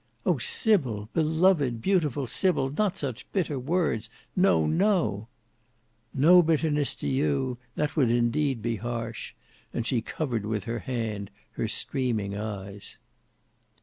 [0.25, 0.39] "O!
[0.39, 5.27] Sybil, beloved, beautiful Sybil—not such bitter words; no, no!"
[6.11, 7.59] "No bitterness to you!
[7.75, 9.35] that would indeed be harsh,"
[9.71, 12.97] and she covered with her hand her streaming eyes.